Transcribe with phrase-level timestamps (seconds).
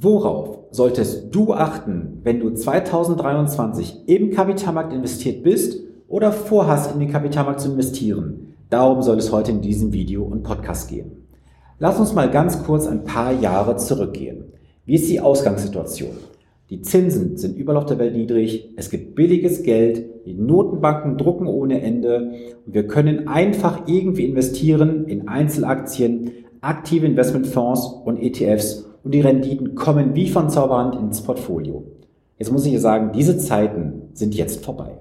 [0.00, 7.10] Worauf solltest du achten, wenn du 2023 im Kapitalmarkt investiert bist oder vorhast, in den
[7.10, 8.54] Kapitalmarkt zu investieren?
[8.70, 11.26] Darum soll es heute in diesem Video und Podcast gehen.
[11.80, 14.44] Lass uns mal ganz kurz ein paar Jahre zurückgehen.
[14.86, 16.12] Wie ist die Ausgangssituation?
[16.70, 21.48] Die Zinsen sind überall auf der Welt niedrig, es gibt billiges Geld, die Notenbanken drucken
[21.48, 22.34] ohne Ende
[22.64, 26.30] und wir können einfach irgendwie investieren in Einzelaktien,
[26.60, 31.84] aktive Investmentfonds und ETFs und die Renditen kommen wie von Zauberhand ins Portfolio.
[32.36, 34.98] Jetzt muss ich sagen, diese Zeiten sind jetzt vorbei.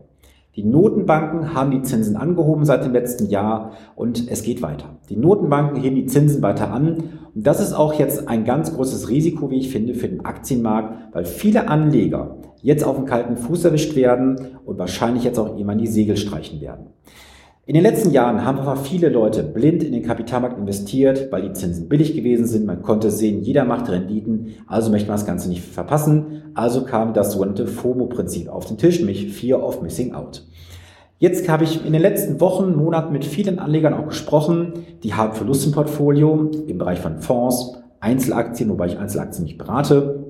[0.55, 4.97] Die Notenbanken haben die Zinsen angehoben seit dem letzten Jahr und es geht weiter.
[5.07, 7.03] Die Notenbanken heben die Zinsen weiter an
[7.35, 11.13] und das ist auch jetzt ein ganz großes Risiko, wie ich finde, für den Aktienmarkt,
[11.13, 15.75] weil viele Anleger jetzt auf dem kalten Fuß erwischt werden und wahrscheinlich jetzt auch immer
[15.75, 16.87] die Segel streichen werden.
[17.67, 21.51] In den letzten Jahren haben einfach viele Leute blind in den Kapitalmarkt investiert, weil die
[21.51, 22.65] Zinsen billig gewesen sind.
[22.65, 26.43] Man konnte sehen, jeder macht Renditen, also möchte man das Ganze nicht verpassen.
[26.53, 30.47] Also kam das sogenannte FOMO-Prinzip auf den Tisch, nämlich Fear of Missing Out.
[31.19, 34.71] Jetzt habe ich in den letzten Wochen, Monaten mit vielen Anlegern auch gesprochen,
[35.03, 40.23] die haben Verlust im Portfolio im Bereich von Fonds, Einzelaktien, wobei ich Einzelaktien nicht berate,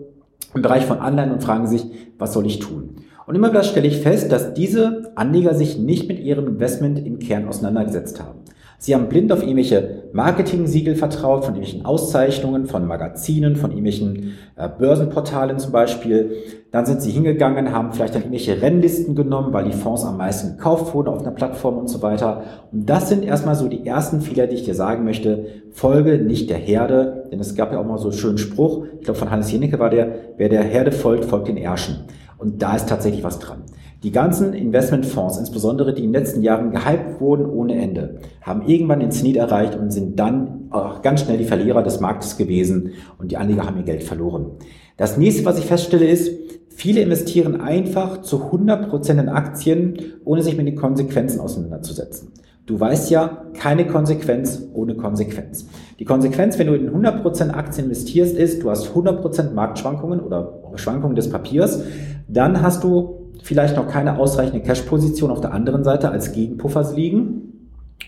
[0.56, 1.86] im Bereich von Anleihen und fragen sich,
[2.18, 2.96] was soll ich tun?
[3.28, 7.20] Und immer wieder stelle ich fest, dass diese Anleger sich nicht mit ihrem Investment im
[7.20, 8.40] Kern auseinandergesetzt haben.
[8.80, 14.70] Sie haben blind auf irgendwelche Marketing-Siegel vertraut, von irgendwelchen Auszeichnungen, von Magazinen, von irgendwelchen äh,
[14.70, 16.38] Börsenportalen zum Beispiel.
[16.72, 20.56] Dann sind sie hingegangen, haben vielleicht dann irgendwelche Rennlisten genommen, weil die Fonds am meisten
[20.56, 22.44] gekauft wurden auf einer Plattform und so weiter.
[22.72, 25.48] Und das sind erstmal so die ersten Fehler, die ich dir sagen möchte.
[25.72, 29.06] Folge nicht der Herde, denn es gab ja auch mal so einen schönen Spruch, ich
[29.06, 32.06] glaube von Hannes Jenecke war der, wer der Herde folgt, folgt den Ärschen.
[32.38, 33.64] Und da ist tatsächlich was dran.
[34.04, 39.00] Die ganzen Investmentfonds, insbesondere die in den letzten Jahren gehypt wurden ohne Ende, haben irgendwann
[39.00, 43.32] den Zenit erreicht und sind dann auch ganz schnell die Verlierer des Marktes gewesen und
[43.32, 44.52] die Anleger haben ihr Geld verloren.
[44.98, 46.32] Das nächste, was ich feststelle, ist,
[46.70, 52.34] viele investieren einfach zu 100% in Aktien, ohne sich mit den Konsequenzen auseinanderzusetzen.
[52.68, 55.68] Du weißt ja, keine Konsequenz ohne Konsequenz.
[56.00, 61.16] Die Konsequenz, wenn du in 100% Aktien investierst, ist, du hast 100% Marktschwankungen oder Schwankungen
[61.16, 61.84] des Papiers.
[62.28, 67.48] Dann hast du vielleicht noch keine ausreichende Cash-Position auf der anderen Seite als Gegenpuffers liegen.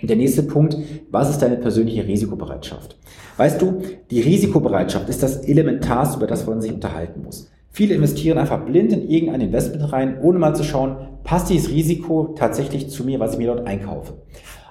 [0.02, 0.78] Und der nächste Punkt,
[1.12, 2.98] was ist deine persönliche Risikobereitschaft?
[3.38, 3.82] Weißt du,
[4.12, 7.50] die Risikobereitschaft ist das Elementarste, über das man sich unterhalten muss.
[7.72, 12.34] Viele investieren einfach blind in irgendein Investment rein, ohne mal zu schauen, passt dieses Risiko
[12.38, 14.14] tatsächlich zu mir, was ich mir dort einkaufe.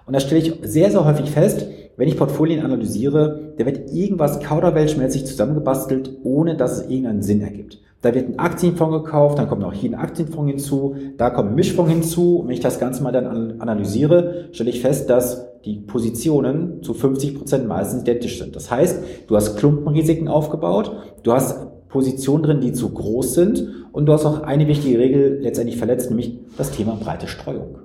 [0.06, 1.66] Und da stelle ich sehr, sehr häufig fest,
[1.97, 7.80] wenn ich Portfolien analysiere, da wird irgendwas kauderwelschmäßig zusammengebastelt, ohne dass es irgendeinen Sinn ergibt.
[8.00, 11.54] Da wird ein Aktienfonds gekauft, dann kommt auch hier ein Aktienfonds hinzu, da kommt ein
[11.56, 12.36] Mischfonds hinzu.
[12.36, 16.94] Und wenn ich das Ganze mal dann analysiere, stelle ich fest, dass die Positionen zu
[16.94, 18.54] 50 Prozent meistens identisch sind.
[18.54, 20.92] Das heißt, du hast Klumpenrisiken aufgebaut,
[21.25, 25.40] du hast Positionen drin, die zu groß sind und du hast auch eine wichtige Regel
[25.40, 27.78] letztendlich verletzt, nämlich das Thema breite Streuung.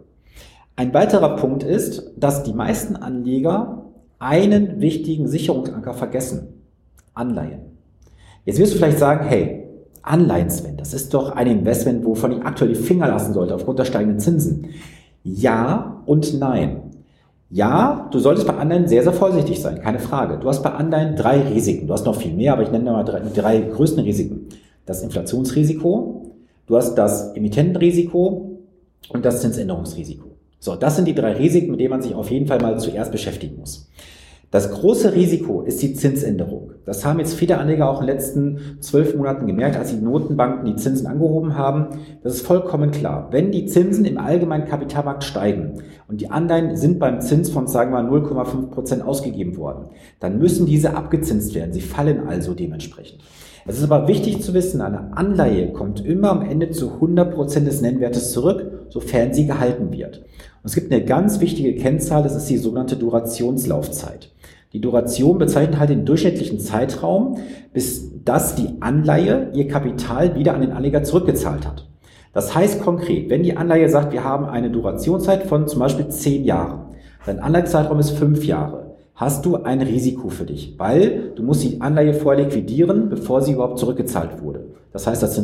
[0.75, 3.85] Ein weiterer Punkt ist, dass die meisten Anleger
[4.23, 6.63] einen wichtigen Sicherungsanker vergessen.
[7.13, 7.59] Anleihen.
[8.45, 9.67] Jetzt wirst du vielleicht sagen, hey,
[10.01, 13.79] Anleihen, Sven, das ist doch ein Investment, wovon ich aktuell die Finger lassen sollte aufgrund
[13.79, 14.67] der steigenden Zinsen.
[15.23, 16.91] Ja und nein.
[17.49, 20.39] Ja, du solltest bei Anleihen sehr, sehr vorsichtig sein, keine Frage.
[20.39, 21.87] Du hast bei Anleihen drei Risiken.
[21.87, 24.47] Du hast noch viel mehr, aber ich nenne mal drei, drei größten Risiken.
[24.85, 26.31] Das Inflationsrisiko,
[26.65, 28.59] du hast das Emittentenrisiko
[29.09, 30.29] und das Zinsänderungsrisiko.
[30.59, 33.11] So, das sind die drei Risiken, mit denen man sich auf jeden Fall mal zuerst
[33.11, 33.82] beschäftigen muss.
[34.53, 36.73] Das große Risiko ist die Zinsänderung.
[36.85, 40.65] Das haben jetzt viele Anleger auch in den letzten zwölf Monaten gemerkt, als die Notenbanken
[40.65, 41.87] die Zinsen angehoben haben.
[42.21, 43.29] Das ist vollkommen klar.
[43.31, 47.91] Wenn die Zinsen im allgemeinen Kapitalmarkt steigen und die Anleihen sind beim Zins von, sagen
[47.91, 49.85] wir mal, 0,5 Prozent ausgegeben worden,
[50.19, 51.73] dann müssen diese abgezinst werden.
[51.73, 53.21] Sie fallen also dementsprechend.
[53.65, 57.65] Es ist aber wichtig zu wissen, eine Anleihe kommt immer am Ende zu 100 Prozent
[57.65, 60.17] des Nennwertes zurück, sofern sie gehalten wird.
[60.17, 64.29] Und es gibt eine ganz wichtige Kennzahl, das ist die sogenannte Durationslaufzeit.
[64.73, 67.37] Die Duration bezeichnet halt den durchschnittlichen Zeitraum,
[67.73, 71.87] bis das die Anleihe ihr Kapital wieder an den Anleger zurückgezahlt hat.
[72.33, 76.43] Das heißt konkret, wenn die Anleihe sagt, wir haben eine Durationszeit von zum Beispiel zehn
[76.43, 76.95] Jahren,
[77.27, 81.79] dein Anleihezeitraum ist fünf Jahre, hast du ein Risiko für dich, weil du musst die
[81.79, 84.65] Anleihe vorher liquidieren, bevor sie überhaupt zurückgezahlt wurde.
[84.91, 85.35] Das heißt, das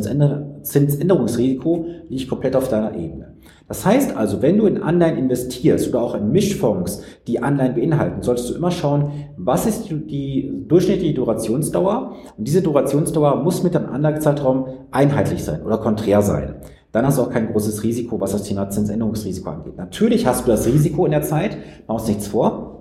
[0.62, 3.36] Zinsänderungsrisiko liegt komplett auf deiner Ebene.
[3.68, 8.22] Das heißt also, wenn du in Anleihen investierst oder auch in Mischfonds, die Anleihen beinhalten,
[8.22, 12.16] solltest du immer schauen, was ist die durchschnittliche Durationsdauer?
[12.36, 16.56] Und diese Durationsdauer muss mit dem Anlagezeitraum einheitlich sein oder konträr sein.
[16.92, 19.76] Dann hast du auch kein großes Risiko, was das Thema Zinsänderungsrisiko angeht.
[19.76, 22.79] Natürlich hast du das Risiko in der Zeit, mach uns nichts vor.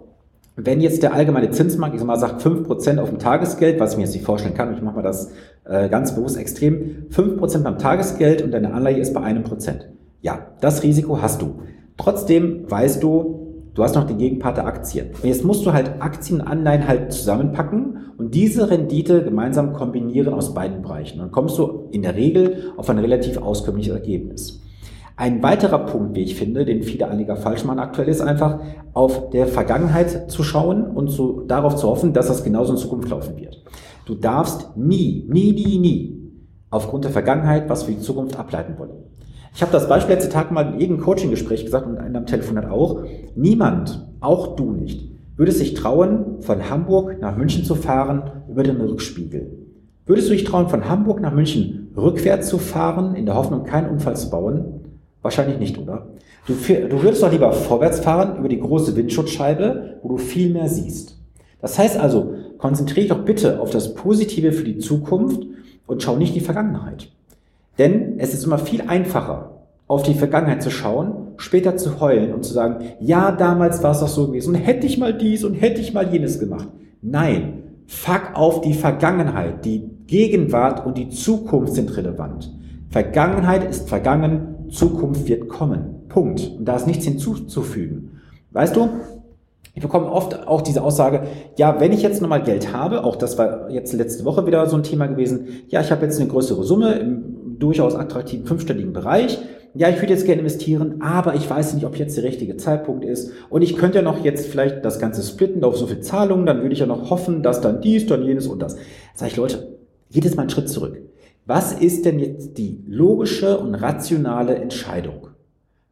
[0.66, 3.98] Wenn jetzt der allgemeine Zinsmarkt, ich sag mal, sagt 5% auf dem Tagesgeld, was ich
[3.98, 5.32] mir jetzt nicht vorstellen kann, ich mache mal das
[5.66, 9.90] äh, ganz bewusst extrem, 5% beim Tagesgeld und deine Anleihe ist bei einem Prozent.
[10.22, 11.62] Ja, das Risiko hast du.
[11.98, 15.08] Trotzdem weißt du, du hast noch den Gegenpart der Aktien.
[15.22, 20.34] Und jetzt musst du halt Aktien und Anleihen halt zusammenpacken und diese Rendite gemeinsam kombinieren
[20.34, 21.20] aus beiden Bereichen.
[21.20, 24.62] Dann kommst du in der Regel auf ein relativ auskömmliches Ergebnis.
[25.20, 28.62] Ein weiterer Punkt, wie ich finde, den viele Anleger falsch machen aktuell, ist einfach
[28.94, 33.10] auf der Vergangenheit zu schauen und zu, darauf zu hoffen, dass das genauso in Zukunft
[33.10, 33.62] laufen wird.
[34.06, 36.32] Du darfst nie, nie, nie, nie
[36.70, 38.92] aufgrund der Vergangenheit was für die Zukunft ableiten wollen.
[39.54, 42.58] Ich habe das Beispiel letzte Tag mal in irgendeinem Coaching-Gespräch gesagt und einer am Telefon
[42.58, 43.04] hat auch.
[43.36, 48.80] Niemand, auch du nicht, würde sich trauen, von Hamburg nach München zu fahren über den
[48.80, 49.52] Rückspiegel.
[50.06, 53.90] Würdest du dich trauen, von Hamburg nach München rückwärts zu fahren, in der Hoffnung, keinen
[53.90, 54.79] Unfall zu bauen?
[55.22, 56.08] Wahrscheinlich nicht, oder?
[56.48, 60.70] Du, du würdest doch lieber vorwärts fahren über die große Windschutzscheibe, wo du viel mehr
[60.70, 61.18] siehst.
[61.62, 65.44] Das heißt also, konzentriere dich doch bitte auf das Positive für die Zukunft
[65.88, 67.10] und schau nicht die Vergangenheit.
[67.78, 69.52] Denn es ist immer viel einfacher,
[69.88, 74.00] auf die Vergangenheit zu schauen, später zu heulen und zu sagen, ja, damals war es
[74.00, 76.68] doch so gewesen und hätte ich mal dies und hätte ich mal jenes gemacht.
[77.02, 79.66] Nein, fuck auf die Vergangenheit.
[79.66, 82.52] Die Gegenwart und die Zukunft sind relevant.
[82.90, 86.08] Vergangenheit ist vergangen, Zukunft wird kommen.
[86.10, 86.52] Punkt.
[86.58, 88.22] Und da ist nichts hinzuzufügen.
[88.52, 88.90] Weißt du,
[89.76, 91.24] ich bekomme oft auch diese Aussage,
[91.58, 94.76] ja, wenn ich jetzt nochmal Geld habe, auch das war jetzt letzte Woche wieder so
[94.76, 99.40] ein Thema gewesen, ja, ich habe jetzt eine größere Summe im durchaus attraktiven fünfstelligen Bereich,
[99.76, 103.06] ja, ich würde jetzt gerne investieren, aber ich weiß nicht, ob jetzt der richtige Zeitpunkt
[103.06, 103.32] ist.
[103.50, 106.62] Und ich könnte ja noch jetzt vielleicht das Ganze splitten auf so viel Zahlungen, dann
[106.62, 108.78] würde ich ja noch hoffen, dass dann dies, dann jenes und das.
[109.14, 109.78] Sag ich, Leute,
[110.10, 111.00] jedes Mal einen Schritt zurück.
[111.50, 115.30] Was ist denn jetzt die logische und rationale Entscheidung?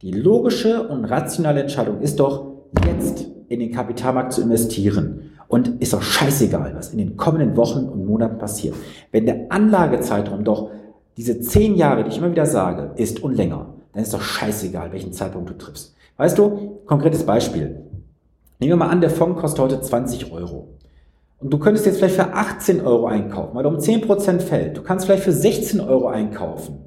[0.03, 2.45] Die logische und rationale Entscheidung ist doch,
[2.85, 5.31] jetzt in den Kapitalmarkt zu investieren.
[5.47, 8.75] Und ist doch scheißegal, was in den kommenden Wochen und Monaten passiert.
[9.11, 10.69] Wenn der Anlagezeitraum doch
[11.17, 14.91] diese zehn Jahre, die ich immer wieder sage, ist und länger, dann ist doch scheißegal,
[14.91, 15.95] welchen Zeitpunkt du triffst.
[16.17, 17.81] Weißt du, konkretes Beispiel.
[18.59, 20.67] Nehmen wir mal an, der Fonds kostet heute 20 Euro.
[21.39, 24.77] Und du könntest jetzt vielleicht für 18 Euro einkaufen, weil er um 10% fällt.
[24.77, 26.79] Du kannst vielleicht für 16 Euro einkaufen.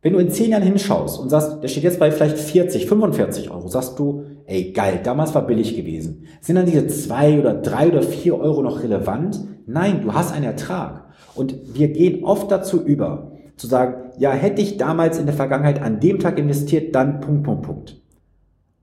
[0.00, 3.50] Wenn du in 10 Jahren hinschaust und sagst, der steht jetzt bei vielleicht 40, 45
[3.50, 6.26] Euro, sagst du, ey geil, damals war billig gewesen.
[6.40, 9.40] Sind dann diese 2 oder 3 oder 4 Euro noch relevant?
[9.66, 11.04] Nein, du hast einen Ertrag.
[11.34, 15.80] Und wir gehen oft dazu über, zu sagen, ja, hätte ich damals in der Vergangenheit
[15.80, 18.02] an dem Tag investiert, dann Punkt, Punkt, Punkt.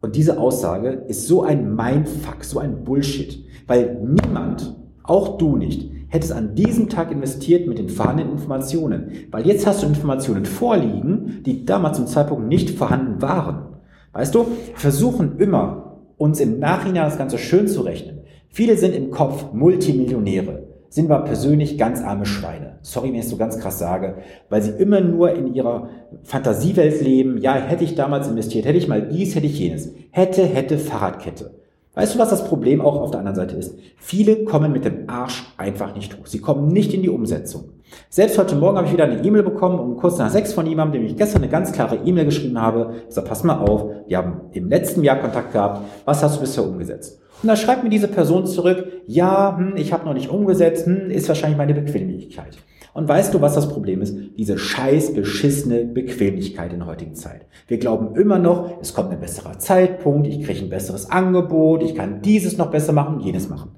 [0.02, 4.76] Und diese Aussage ist so ein Mindfuck, so ein Bullshit, weil niemand
[5.12, 9.12] auch du nicht, hättest an diesem Tag investiert mit den vorhandenen Informationen.
[9.30, 13.76] Weil jetzt hast du Informationen vorliegen, die damals zum Zeitpunkt nicht vorhanden waren.
[14.14, 18.22] Weißt du, versuchen immer, uns im Nachhinein das Ganze schön zu rechnen.
[18.48, 22.78] Viele sind im Kopf Multimillionäre, sind aber persönlich ganz arme Schweine.
[22.82, 24.16] Sorry, wenn ich es so ganz krass sage,
[24.50, 25.90] weil sie immer nur in ihrer
[26.24, 27.38] Fantasiewelt leben.
[27.38, 29.92] Ja, hätte ich damals investiert, hätte ich mal dies, hätte ich jenes.
[30.12, 31.61] Hätte, hätte Fahrradkette.
[31.94, 33.78] Weißt du, was das Problem auch auf der anderen Seite ist?
[33.98, 36.26] Viele kommen mit dem Arsch einfach nicht hoch.
[36.26, 37.66] Sie kommen nicht in die Umsetzung.
[38.10, 41.02] Selbst heute Morgen habe ich wieder eine E-Mail bekommen, um kurz nach sechs von jemandem,
[41.02, 42.96] dem ich gestern eine ganz klare E-Mail geschrieben habe.
[43.10, 45.82] Ich sage, pass mal auf, wir haben im letzten Jahr Kontakt gehabt.
[46.06, 47.20] Was hast du bisher umgesetzt?
[47.44, 51.10] Und da schreibt mir diese Person zurück, ja, hm, ich habe noch nicht umgesetzt, hm,
[51.10, 52.58] ist wahrscheinlich meine Bequemlichkeit.
[52.94, 54.16] Und weißt du, was das Problem ist?
[54.38, 57.46] Diese scheiß beschissene Bequemlichkeit in der heutigen Zeit.
[57.68, 61.96] Wir glauben immer noch, es kommt ein besserer Zeitpunkt, ich kriege ein besseres Angebot, ich
[61.96, 63.72] kann dieses noch besser machen, jenes machen.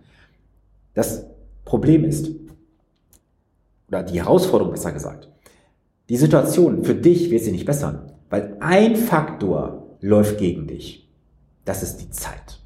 [0.96, 1.28] Das
[1.64, 2.32] Problem ist,
[3.88, 5.30] oder die Herausforderung besser gesagt,
[6.10, 11.08] die Situation für dich wird sie nicht bessern, weil ein Faktor läuft gegen dich.
[11.66, 12.60] Das ist die Zeit.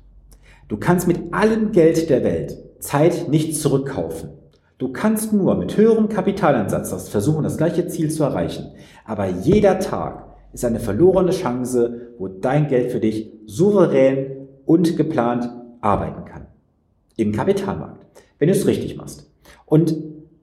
[0.67, 4.29] Du kannst mit allem Geld der Welt Zeit nicht zurückkaufen.
[4.77, 8.73] Du kannst nur mit höherem Kapitaleinsatz versuchen, das gleiche Ziel zu erreichen.
[9.05, 15.49] Aber jeder Tag ist eine verlorene Chance, wo dein Geld für dich souverän und geplant
[15.81, 16.45] arbeiten kann.
[17.15, 18.05] Im Kapitalmarkt.
[18.37, 19.31] Wenn du es richtig machst.
[19.65, 19.95] Und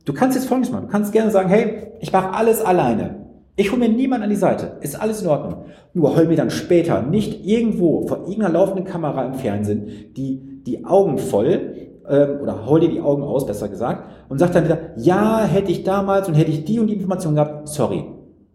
[0.04, 0.86] du kannst jetzt Folgendes machen.
[0.86, 3.24] Du kannst gerne sagen, hey, ich mache alles alleine.
[3.54, 4.78] Ich hole mir niemand an die Seite.
[4.80, 5.66] Ist alles in Ordnung.
[5.92, 10.84] Nur hol mir dann später nicht irgendwo vor irgendeiner laufenden Kamera im Fernsehen die, die
[10.84, 11.76] Augen voll
[12.08, 15.70] ähm, oder hol dir die Augen aus, besser gesagt, und sag dann wieder, ja, hätte
[15.70, 18.04] ich damals und hätte ich die und die Information gehabt, sorry.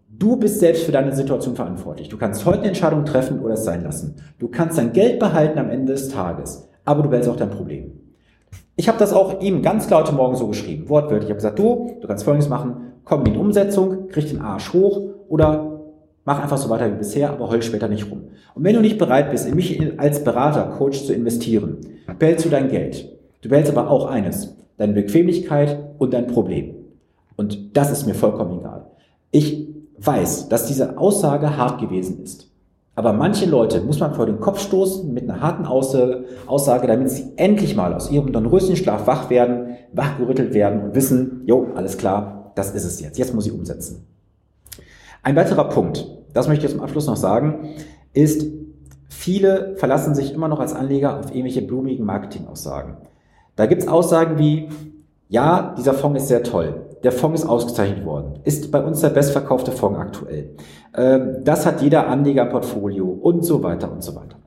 [0.07, 2.09] Du bist selbst für deine Situation verantwortlich.
[2.09, 4.15] Du kannst heute eine Entscheidung treffen oder es sein lassen.
[4.37, 7.93] Du kannst dein Geld behalten am Ende des Tages, aber du behältst auch dein Problem.
[8.75, 11.25] Ich habe das auch ihm ganz klar heute Morgen so geschrieben, wortwörtlich.
[11.25, 15.01] Ich habe gesagt, du, du kannst Folgendes machen, komm in Umsetzung, krieg den Arsch hoch
[15.29, 15.79] oder
[16.29, 18.27] Mach einfach so weiter wie bisher, aber heul später nicht rum.
[18.53, 21.77] Und wenn du nicht bereit bist, in mich als Berater, Coach zu investieren,
[22.19, 23.18] behältst du dein Geld.
[23.41, 26.75] Du behältst aber auch eines, deine Bequemlichkeit und dein Problem.
[27.35, 28.87] Und das ist mir vollkommen egal.
[29.31, 29.67] Ich
[29.97, 32.49] weiß, dass diese Aussage hart gewesen ist.
[32.95, 37.31] Aber manche Leute muss man vor den Kopf stoßen mit einer harten Aussage, damit sie
[37.37, 42.71] endlich mal aus ihrem Dornröschenschlaf wach werden, wachgerüttelt werden und wissen, jo, alles klar, das
[42.71, 43.17] ist es jetzt.
[43.17, 44.05] Jetzt muss ich umsetzen.
[45.23, 47.69] Ein weiterer Punkt, das möchte ich zum Abschluss noch sagen,
[48.11, 48.51] ist,
[49.07, 52.97] viele verlassen sich immer noch als Anleger auf irgendwelche blumigen Marketingaussagen.
[53.59, 54.69] Da gibt es Aussagen wie,
[55.27, 59.09] ja, dieser Fonds ist sehr toll der Fonds ist ausgezeichnet worden, ist bei uns der
[59.09, 60.55] bestverkaufte Fonds aktuell.
[60.95, 64.37] Ähm, das hat jeder Anleger im Portfolio und so weiter und so weiter.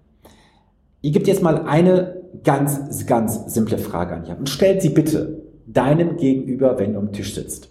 [1.00, 5.42] Ihr gebt jetzt mal eine ganz, ganz simple Frage an Jan und stellt sie bitte
[5.66, 7.70] deinem Gegenüber, wenn du am Tisch sitzt.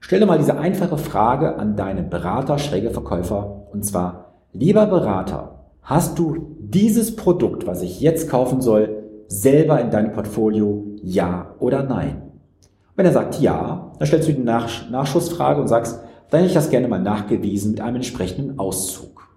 [0.00, 5.64] Stell dir mal diese einfache Frage an deinen Berater, schräge Verkäufer, und zwar, lieber Berater,
[5.82, 8.95] hast du dieses Produkt, was ich jetzt kaufen soll,
[9.28, 12.22] selber in deinem Portfolio, ja oder nein?
[12.94, 16.54] Wenn er sagt ja, dann stellst du die Nach Nachschussfrage und sagst, dann hätte ich
[16.54, 19.28] das gerne mal nachgewiesen mit einem entsprechenden Auszug.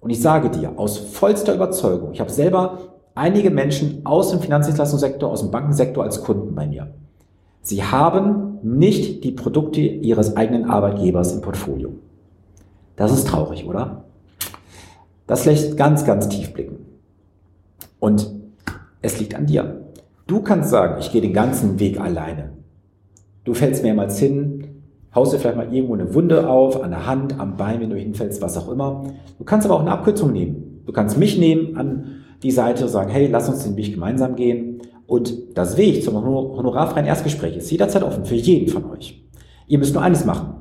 [0.00, 2.78] Und ich sage dir aus vollster Überzeugung, ich habe selber
[3.14, 6.88] einige Menschen aus dem Finanzdienstleistungssektor, aus dem Bankensektor als Kunden bei mir.
[7.62, 11.90] Sie haben nicht die Produkte ihres eigenen Arbeitgebers im Portfolio.
[12.94, 14.04] Das ist traurig, oder?
[15.26, 16.78] Das lässt ganz, ganz tief blicken.
[17.98, 18.30] Und
[19.06, 19.82] es liegt an dir.
[20.26, 22.50] Du kannst sagen, ich gehe den ganzen Weg alleine.
[23.44, 24.82] Du fällst mehrmals hin,
[25.14, 27.96] haust dir vielleicht mal irgendwo eine Wunde auf, an der Hand, am Bein, wenn du
[27.96, 29.04] hinfällst, was auch immer.
[29.38, 30.82] Du kannst aber auch eine Abkürzung nehmen.
[30.84, 34.82] Du kannst mich nehmen an die Seite, sagen, hey, lass uns den Weg gemeinsam gehen.
[35.06, 39.24] Und das Weg zum honorarfreien Erstgespräch ist jederzeit offen für jeden von euch.
[39.68, 40.55] Ihr müsst nur eines machen.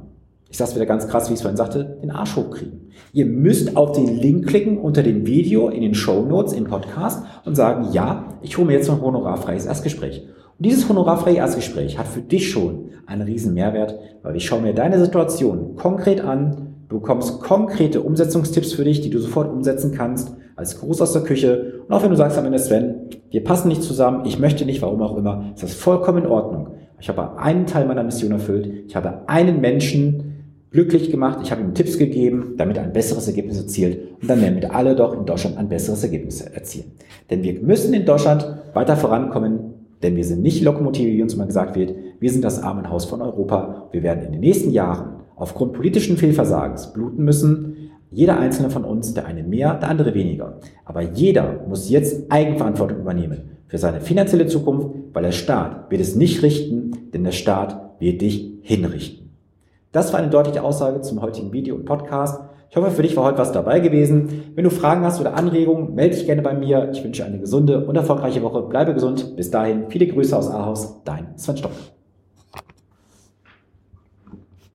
[0.55, 2.89] Ich sage es wieder ganz krass, wie ich es vorhin sagte, den Arsch hochkriegen.
[3.12, 7.25] Ihr müsst auf den Link klicken unter dem Video in den Show Notes im Podcast
[7.43, 10.25] und sagen, ja, ich hole mir jetzt ein honorarfreies Erstgespräch.
[10.57, 14.74] Und dieses honorarfreie Erstgespräch hat für dich schon einen riesen Mehrwert, weil ich schaue mir
[14.74, 20.38] deine Situation konkret an, du bekommst konkrete Umsetzungstipps für dich, die du sofort umsetzen kannst,
[20.55, 21.81] als Gruß aus der Küche.
[21.85, 24.81] Und auch wenn du sagst am Ende, Sven, wir passen nicht zusammen, ich möchte nicht,
[24.81, 26.69] warum auch immer, ist das vollkommen in Ordnung.
[27.01, 30.31] Ich habe einen Teil meiner Mission erfüllt, ich habe einen Menschen
[30.75, 34.41] glücklich gemacht, ich habe ihm Tipps gegeben, damit er ein besseres Ergebnis erzielt und dann
[34.41, 36.91] werden wir alle doch in Deutschland ein besseres Ergebnis erzielen.
[37.29, 41.46] Denn wir müssen in Deutschland weiter vorankommen, denn wir sind nicht Lokomotive, wie uns immer
[41.46, 41.96] gesagt wird.
[42.20, 43.88] Wir sind das Armenhaus von Europa.
[43.91, 47.91] Wir werden in den nächsten Jahren aufgrund politischen Fehlversagens bluten müssen.
[48.12, 50.60] Jeder einzelne von uns, der eine mehr, der andere weniger.
[50.84, 56.15] Aber jeder muss jetzt Eigenverantwortung übernehmen für seine finanzielle Zukunft, weil der Staat wird es
[56.15, 59.25] nicht richten, denn der Staat wird dich hinrichten.
[59.95, 62.41] Das war eine deutliche Aussage zum heutigen Video und Podcast.
[62.69, 64.51] Ich hoffe, für dich war heute was dabei gewesen.
[64.53, 66.89] Wenn du Fragen hast oder Anregungen, melde dich gerne bei mir.
[66.91, 68.63] Ich wünsche eine gesunde und erfolgreiche Woche.
[68.63, 69.37] Bleibe gesund.
[69.37, 71.01] Bis dahin, viele Grüße aus Ahaus.
[71.05, 71.71] Dein Sven Stock.